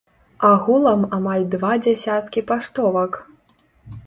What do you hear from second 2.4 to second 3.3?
паштовак.